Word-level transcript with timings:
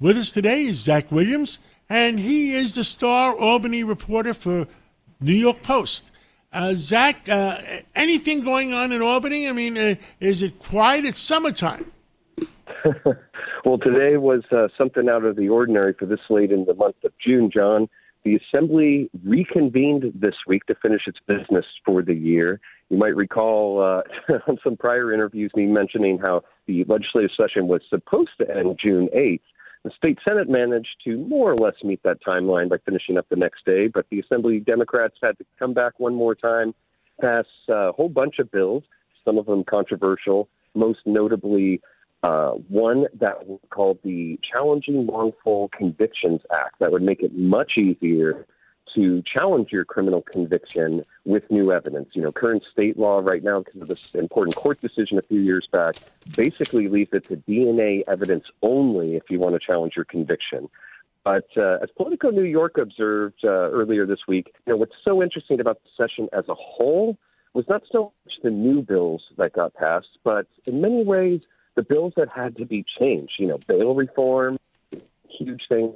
With 0.00 0.16
us 0.16 0.32
today 0.32 0.64
is 0.64 0.80
Zach 0.80 1.12
Williams, 1.12 1.60
and 1.88 2.18
he 2.18 2.52
is 2.52 2.74
the 2.74 2.82
star 2.82 3.32
Albany 3.32 3.84
reporter 3.84 4.34
for 4.34 4.66
New 5.20 5.32
York 5.32 5.62
Post. 5.62 6.10
Uh, 6.52 6.74
Zach, 6.74 7.28
uh, 7.28 7.60
anything 7.94 8.42
going 8.42 8.72
on 8.72 8.90
in 8.90 9.02
Albany? 9.02 9.48
I 9.48 9.52
mean, 9.52 9.78
uh, 9.78 9.94
is 10.18 10.42
it 10.42 10.58
quiet? 10.58 11.04
It's 11.04 11.20
summertime. 11.20 11.92
well, 13.64 13.78
today 13.78 14.16
was 14.16 14.42
uh, 14.50 14.66
something 14.76 15.08
out 15.08 15.24
of 15.24 15.36
the 15.36 15.48
ordinary 15.48 15.92
for 15.92 16.06
this 16.06 16.20
late 16.28 16.50
in 16.50 16.64
the 16.64 16.74
month 16.74 16.96
of 17.04 17.12
June, 17.24 17.48
John. 17.48 17.88
The 18.24 18.36
Assembly 18.36 19.08
reconvened 19.24 20.12
this 20.16 20.34
week 20.48 20.66
to 20.66 20.74
finish 20.74 21.02
its 21.06 21.18
business 21.28 21.66
for 21.84 22.02
the 22.02 22.14
year. 22.14 22.60
You 22.90 22.98
might 22.98 23.14
recall 23.14 23.80
uh, 23.80 24.34
on 24.48 24.58
some 24.64 24.76
prior 24.76 25.12
interviews 25.12 25.52
me 25.54 25.66
mentioning 25.66 26.18
how 26.18 26.42
the 26.66 26.84
legislative 26.88 27.30
session 27.36 27.68
was 27.68 27.82
supposed 27.88 28.30
to 28.40 28.56
end 28.56 28.76
June 28.82 29.08
8th. 29.14 29.40
The 29.84 29.90
state 29.94 30.18
Senate 30.26 30.48
managed 30.48 30.96
to 31.04 31.18
more 31.18 31.52
or 31.52 31.56
less 31.56 31.74
meet 31.84 32.02
that 32.04 32.24
timeline 32.26 32.70
by 32.70 32.78
finishing 32.86 33.18
up 33.18 33.28
the 33.28 33.36
next 33.36 33.66
day, 33.66 33.86
but 33.86 34.06
the 34.10 34.18
Assembly 34.20 34.58
Democrats 34.58 35.16
had 35.22 35.36
to 35.38 35.44
come 35.58 35.74
back 35.74 36.00
one 36.00 36.14
more 36.14 36.34
time, 36.34 36.74
pass 37.20 37.44
a 37.68 37.92
whole 37.92 38.08
bunch 38.08 38.38
of 38.38 38.50
bills, 38.50 38.82
some 39.26 39.36
of 39.36 39.44
them 39.44 39.62
controversial, 39.62 40.48
most 40.74 41.00
notably 41.04 41.82
uh, 42.22 42.52
one 42.68 43.04
that 43.20 43.46
was 43.46 43.60
called 43.68 43.98
the 44.02 44.38
Challenging 44.50 45.06
Wrongful 45.06 45.70
Convictions 45.76 46.40
Act. 46.50 46.76
That 46.80 46.90
would 46.90 47.02
make 47.02 47.22
it 47.22 47.36
much 47.36 47.72
easier 47.76 48.46
to 48.94 49.22
challenge 49.22 49.70
your 49.72 49.84
criminal 49.84 50.22
conviction 50.22 51.04
with 51.24 51.42
new 51.50 51.72
evidence. 51.72 52.10
You 52.12 52.22
know, 52.22 52.32
current 52.32 52.62
state 52.72 52.98
law 52.98 53.20
right 53.20 53.42
now, 53.42 53.60
because 53.60 53.82
of 53.82 53.88
this 53.88 53.98
important 54.14 54.56
court 54.56 54.80
decision 54.80 55.18
a 55.18 55.22
few 55.22 55.40
years 55.40 55.68
back, 55.70 55.96
basically 56.34 56.88
leaves 56.88 57.10
it 57.12 57.28
to 57.28 57.36
DNA 57.36 58.02
evidence 58.08 58.44
only 58.62 59.16
if 59.16 59.24
you 59.30 59.38
want 59.38 59.54
to 59.54 59.60
challenge 59.64 59.94
your 59.96 60.04
conviction. 60.04 60.68
But 61.24 61.48
uh, 61.56 61.78
as 61.82 61.88
Politico 61.96 62.30
New 62.30 62.44
York 62.44 62.76
observed 62.76 63.40
uh, 63.44 63.48
earlier 63.48 64.06
this 64.06 64.20
week, 64.28 64.52
you 64.66 64.72
know, 64.72 64.76
what's 64.76 64.94
so 65.02 65.22
interesting 65.22 65.58
about 65.58 65.80
the 65.82 65.88
session 65.96 66.28
as 66.32 66.44
a 66.48 66.54
whole 66.54 67.16
was 67.54 67.64
not 67.68 67.82
so 67.90 68.12
much 68.26 68.34
the 68.42 68.50
new 68.50 68.82
bills 68.82 69.22
that 69.38 69.54
got 69.54 69.72
passed, 69.74 70.18
but 70.22 70.46
in 70.66 70.80
many 70.80 71.02
ways 71.02 71.40
the 71.76 71.82
bills 71.82 72.12
that 72.16 72.28
had 72.28 72.56
to 72.56 72.66
be 72.66 72.84
changed. 73.00 73.32
You 73.38 73.46
know, 73.48 73.58
bail 73.66 73.94
reform, 73.94 74.58
huge 75.28 75.62
thing 75.68 75.94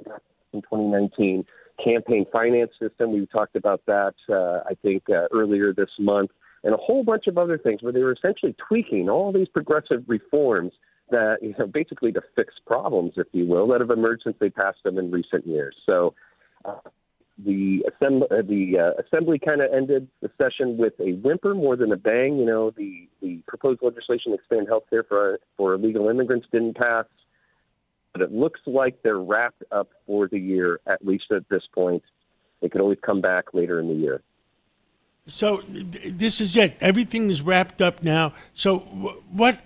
in 0.53 0.61
2019. 0.61 1.45
Campaign 1.83 2.25
finance 2.31 2.71
system, 2.79 3.13
we 3.13 3.25
talked 3.27 3.55
about 3.55 3.81
that, 3.85 4.15
uh, 4.29 4.67
I 4.69 4.75
think, 4.81 5.03
uh, 5.09 5.27
earlier 5.31 5.73
this 5.73 5.89
month, 5.99 6.31
and 6.63 6.73
a 6.73 6.77
whole 6.77 7.03
bunch 7.03 7.27
of 7.27 7.37
other 7.37 7.57
things 7.57 7.81
where 7.81 7.93
they 7.93 8.01
were 8.01 8.13
essentially 8.13 8.55
tweaking 8.67 9.09
all 9.09 9.31
these 9.31 9.47
progressive 9.47 10.03
reforms 10.07 10.73
that, 11.09 11.37
you 11.41 11.55
know, 11.57 11.67
basically 11.67 12.11
to 12.11 12.21
fix 12.35 12.53
problems, 12.65 13.13
if 13.17 13.27
you 13.31 13.45
will, 13.45 13.67
that 13.67 13.81
have 13.81 13.89
emerged 13.89 14.23
since 14.23 14.35
they 14.39 14.49
passed 14.49 14.83
them 14.83 14.97
in 14.97 15.09
recent 15.09 15.47
years. 15.47 15.75
So, 15.85 16.13
uh, 16.65 16.75
the 17.45 17.85
assembly, 17.87 18.27
uh, 18.31 18.41
the 18.41 18.77
uh, 18.77 19.01
assembly 19.01 19.39
kind 19.39 19.61
of 19.61 19.71
ended 19.73 20.07
the 20.21 20.29
session 20.37 20.77
with 20.77 20.93
a 20.99 21.13
whimper 21.13 21.55
more 21.55 21.75
than 21.75 21.91
a 21.91 21.95
bang. 21.95 22.37
You 22.37 22.45
know, 22.45 22.71
the 22.71 23.07
the 23.21 23.41
proposed 23.47 23.81
legislation 23.81 24.31
to 24.31 24.37
expand 24.37 24.67
health 24.67 24.83
care 24.89 25.03
for 25.03 25.39
for 25.55 25.73
illegal 25.73 26.09
immigrants 26.09 26.47
didn't 26.51 26.75
pass, 26.75 27.05
but 28.13 28.21
it 28.21 28.31
looks 28.31 28.59
like 28.65 29.01
they're 29.03 29.19
wrapped 29.19 29.63
up 29.71 29.89
for 30.05 30.27
the 30.27 30.39
year 30.39 30.79
at 30.87 31.05
least 31.05 31.31
at 31.31 31.47
this 31.49 31.63
point. 31.73 32.03
They 32.61 32.69
could 32.69 32.81
always 32.81 32.99
come 33.01 33.21
back 33.21 33.53
later 33.53 33.79
in 33.79 33.87
the 33.87 33.93
year. 33.93 34.21
So 35.27 35.61
this 35.67 36.41
is 36.41 36.57
it. 36.57 36.75
Everything 36.81 37.29
is 37.29 37.41
wrapped 37.41 37.81
up 37.81 38.03
now. 38.03 38.33
So 38.53 38.79
what 39.31 39.59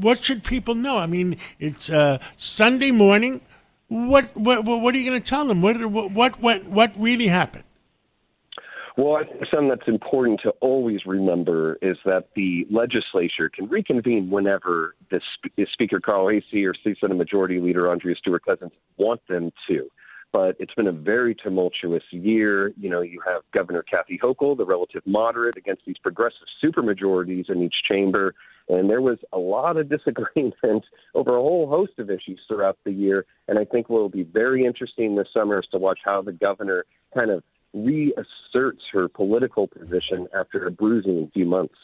what 0.00 0.24
should 0.24 0.42
people 0.42 0.74
know? 0.74 0.98
I 0.98 1.06
mean, 1.06 1.36
it's 1.60 1.88
uh, 1.88 2.18
Sunday 2.36 2.90
morning 2.90 3.40
what 3.88 4.36
what 4.36 4.64
what 4.64 4.94
are 4.94 4.98
you 4.98 5.08
going 5.08 5.20
to 5.20 5.28
tell 5.28 5.46
them? 5.46 5.62
What 5.62 5.84
what 5.86 6.40
what 6.40 6.64
what 6.64 6.92
really 6.96 7.26
happened? 7.26 7.64
Well, 8.98 9.14
I 9.14 9.22
think 9.22 9.44
something 9.48 9.68
that's 9.68 9.86
important 9.86 10.40
to 10.42 10.50
always 10.60 11.06
remember 11.06 11.78
is 11.80 11.96
that 12.04 12.30
the 12.34 12.66
legislature 12.68 13.48
can 13.48 13.68
reconvene 13.68 14.28
whenever 14.28 14.96
the 15.12 15.20
Speaker 15.72 16.00
Carl 16.00 16.28
Heastie 16.28 16.66
or 16.66 16.74
Senate 16.74 17.16
Majority 17.16 17.60
Leader 17.60 17.92
Andrea 17.92 18.16
Stewart 18.16 18.44
Cousins 18.44 18.72
want 18.96 19.20
them 19.28 19.52
to. 19.68 19.88
But 20.32 20.56
it's 20.58 20.74
been 20.74 20.88
a 20.88 20.92
very 20.92 21.32
tumultuous 21.32 22.02
year. 22.10 22.72
You 22.76 22.90
know, 22.90 23.00
you 23.00 23.20
have 23.24 23.42
Governor 23.54 23.84
Kathy 23.84 24.18
Hochul, 24.20 24.56
the 24.56 24.66
relative 24.66 25.02
moderate, 25.06 25.56
against 25.56 25.82
these 25.86 25.96
progressive 26.02 26.48
supermajorities 26.62 27.48
in 27.48 27.62
each 27.62 27.76
chamber. 27.88 28.34
And 28.68 28.90
there 28.90 29.00
was 29.00 29.18
a 29.32 29.38
lot 29.38 29.76
of 29.76 29.88
disagreement 29.96 30.84
over 31.14 31.36
a 31.36 31.40
whole 31.40 31.68
host 31.68 31.92
of 31.98 32.10
issues 32.10 32.40
throughout 32.48 32.78
the 32.84 32.90
year. 32.90 33.26
And 33.46 33.60
I 33.60 33.64
think 33.64 33.88
what 33.88 34.02
will 34.02 34.08
be 34.08 34.24
very 34.24 34.66
interesting 34.66 35.14
this 35.14 35.28
summer 35.32 35.60
is 35.60 35.68
to 35.70 35.78
watch 35.78 36.00
how 36.04 36.20
the 36.20 36.32
governor 36.32 36.84
kind 37.14 37.30
of 37.30 37.44
political 39.18 39.66
position 39.66 40.28
after 40.32 40.64
a 40.68 40.70
bruising 40.70 41.28
few 41.34 41.44
months. 41.44 41.74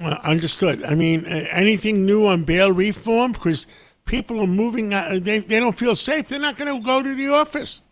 Uh, 0.00 0.16
understood. 0.24 0.82
I 0.82 0.94
mean, 0.94 1.26
anything 1.26 2.06
new 2.06 2.26
on 2.26 2.44
bail 2.44 2.72
reform? 2.72 3.32
Because 3.32 3.66
people 4.06 4.40
are 4.40 4.46
moving, 4.46 4.94
uh, 4.94 5.18
they, 5.20 5.40
they 5.40 5.60
don't 5.60 5.78
feel 5.78 5.94
safe. 5.94 6.28
They're 6.28 6.40
not 6.40 6.56
going 6.56 6.74
to 6.74 6.80
go 6.82 7.02
to 7.02 7.14
the 7.14 7.28
office. 7.28 7.82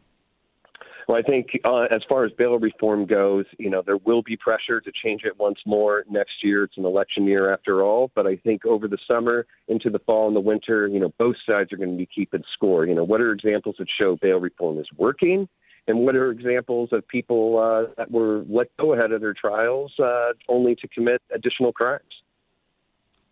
Well, 1.06 1.19
I 1.19 1.22
think 1.22 1.48
uh, 1.65 1.87
as 1.91 2.03
far 2.09 2.25
as 2.25 2.32
bail 2.32 2.59
reform 2.59 3.04
goes, 3.04 3.44
you 3.59 3.69
know, 3.69 3.82
there 3.84 3.98
will 3.98 4.22
be 4.22 4.37
pressure 4.37 4.81
to 4.81 4.91
change 5.04 5.25
it 5.25 5.38
once 5.38 5.59
more 5.66 6.04
next 6.09 6.43
year. 6.43 6.64
It's 6.64 6.78
an 6.78 6.87
election 6.87 7.26
year 7.26 7.53
after 7.53 7.82
all. 7.82 8.10
But 8.14 8.26
I 8.26 8.37
think 8.37 8.64
over 8.64 8.88
the 8.88 8.99
summer, 9.06 9.47
into 9.69 9.91
the 9.91 9.99
fall 9.99 10.26
and 10.28 10.34
the 10.34 10.41
winter, 10.41 10.88
you 10.88 11.00
know, 11.00 11.12
both 11.19 11.37
sides 11.47 11.70
are 11.72 11.76
going 11.76 11.93
to 11.93 11.99
be 11.99 12.06
keeping 12.06 12.43
score. 12.54 12.87
You 12.87 12.94
know, 12.94 13.04
what 13.04 13.20
are 13.20 13.32
examples 13.32 13.76
that 13.78 13.88
show 14.00 14.16
bail 14.16 14.41
reform 14.41 14.78
is 14.78 14.88
working? 14.97 15.49
And 15.88 16.00
what 16.00 16.15
are 16.15 16.31
examples 16.31 16.91
of 16.93 17.06
people 17.09 17.59
uh, 17.59 17.93
that 17.97 18.10
were 18.10 18.44
let 18.48 18.69
go 18.76 18.93
ahead 18.93 19.10
of 19.12 19.20
their 19.20 19.34
trials 19.34 19.93
uh, 19.98 20.32
only 20.48 20.76
to 20.76 20.88
commit 20.88 21.20
additional 21.34 21.72
crimes? 21.72 22.03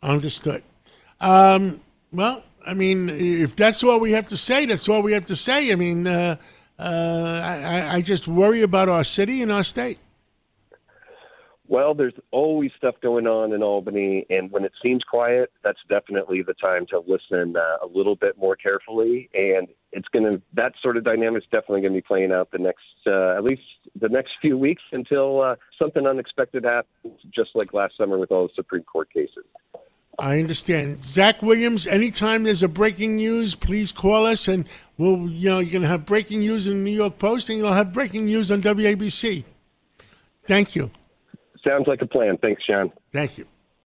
Understood. 0.02 0.62
Um, 1.20 1.80
well, 2.12 2.42
I 2.66 2.74
mean, 2.74 3.08
if 3.10 3.54
that's 3.54 3.84
all 3.84 4.00
we 4.00 4.12
have 4.12 4.26
to 4.28 4.36
say, 4.36 4.66
that's 4.66 4.88
all 4.88 5.02
we 5.02 5.12
have 5.12 5.26
to 5.26 5.36
say. 5.36 5.72
I 5.72 5.76
mean, 5.76 6.06
uh, 6.06 6.36
uh, 6.78 7.40
I, 7.44 7.96
I 7.96 8.02
just 8.02 8.26
worry 8.26 8.62
about 8.62 8.88
our 8.88 9.04
city 9.04 9.42
and 9.42 9.52
our 9.52 9.64
state. 9.64 9.98
Well, 11.70 11.94
there's 11.94 12.14
always 12.32 12.72
stuff 12.76 12.96
going 13.00 13.28
on 13.28 13.52
in 13.52 13.62
Albany, 13.62 14.26
and 14.28 14.50
when 14.50 14.64
it 14.64 14.72
seems 14.82 15.04
quiet, 15.04 15.52
that's 15.62 15.78
definitely 15.88 16.42
the 16.42 16.54
time 16.54 16.84
to 16.86 16.98
listen 16.98 17.54
uh, 17.56 17.76
a 17.80 17.86
little 17.86 18.16
bit 18.16 18.36
more 18.36 18.56
carefully. 18.56 19.30
And 19.34 19.68
it's 19.92 20.08
going 20.08 20.24
to 20.24 20.42
that 20.54 20.72
sort 20.82 20.96
of 20.96 21.04
dynamic 21.04 21.44
is 21.44 21.48
definitely 21.52 21.82
going 21.82 21.92
to 21.92 21.98
be 21.98 22.02
playing 22.02 22.32
out 22.32 22.50
the 22.50 22.58
next, 22.58 22.82
uh, 23.06 23.36
at 23.36 23.44
least 23.44 23.62
the 23.94 24.08
next 24.08 24.32
few 24.42 24.58
weeks 24.58 24.82
until 24.90 25.42
uh, 25.42 25.54
something 25.78 26.08
unexpected 26.08 26.64
happens, 26.64 27.20
just 27.32 27.50
like 27.54 27.72
last 27.72 27.96
summer 27.96 28.18
with 28.18 28.32
all 28.32 28.48
the 28.48 28.52
Supreme 28.56 28.82
Court 28.82 29.08
cases. 29.12 29.44
I 30.18 30.40
understand. 30.40 31.04
Zach 31.04 31.40
Williams, 31.40 31.86
anytime 31.86 32.42
there's 32.42 32.64
a 32.64 32.68
breaking 32.68 33.14
news, 33.14 33.54
please 33.54 33.92
call 33.92 34.26
us 34.26 34.48
and 34.48 34.66
we'll, 34.98 35.30
you 35.30 35.48
know, 35.48 35.60
you're 35.60 35.70
going 35.70 35.82
to 35.82 35.88
have 35.88 36.04
breaking 36.04 36.40
news 36.40 36.66
in 36.66 36.72
the 36.78 36.80
New 36.80 36.96
York 36.96 37.20
Post 37.20 37.48
and 37.48 37.58
you'll 37.58 37.72
have 37.72 37.92
breaking 37.92 38.24
news 38.24 38.50
on 38.50 38.60
WABC. 38.60 39.44
Thank 40.48 40.74
you. 40.74 40.90
Sounds 41.66 41.86
like 41.86 42.02
a 42.02 42.06
plan. 42.06 42.38
Thanks, 42.38 42.62
John. 42.66 42.92
Thank 43.12 43.38
you. 43.38 43.46